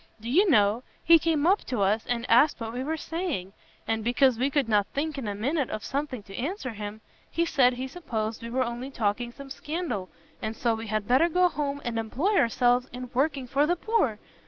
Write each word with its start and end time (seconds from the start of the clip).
Do 0.19 0.31
you 0.31 0.49
know, 0.49 0.81
he 1.03 1.19
came 1.19 1.45
up 1.45 1.63
to 1.65 1.81
us, 1.83 2.07
and 2.07 2.25
asked 2.27 2.59
what 2.59 2.73
we 2.73 2.83
were 2.83 2.97
saying! 2.97 3.53
and 3.87 4.03
because 4.03 4.39
we 4.39 4.49
could 4.49 4.67
not 4.67 4.87
think 4.95 5.15
in 5.15 5.27
a 5.27 5.35
minute 5.35 5.69
of 5.69 5.85
something 5.85 6.23
to 6.23 6.35
answer 6.35 6.71
him, 6.71 7.01
he 7.29 7.45
said 7.45 7.73
he 7.73 7.87
supposed 7.87 8.41
we 8.41 8.49
were 8.49 8.63
only 8.63 8.89
talking 8.89 9.31
some 9.31 9.51
scandal, 9.51 10.09
and 10.41 10.55
so 10.55 10.73
we 10.73 10.87
had 10.87 11.07
better 11.07 11.29
go 11.29 11.47
home, 11.49 11.81
and 11.85 11.99
employ 11.99 12.35
ourselves 12.35 12.87
in 12.91 13.11
working 13.13 13.45
for 13.45 13.67
the 13.67 13.75
poor! 13.75 14.17